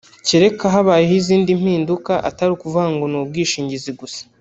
kereka 0.27 0.63
habayeho 0.73 1.13
izindi 1.21 1.51
mpinduka 1.61 2.13
atari 2.29 2.51
ukuvuga 2.53 2.85
ngo 2.93 3.05
ni 3.11 3.17
ubwishingizi 3.21 3.91
gusa 3.99 4.21